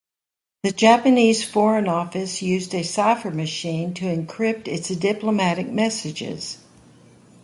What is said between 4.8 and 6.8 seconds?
diplomatic messages.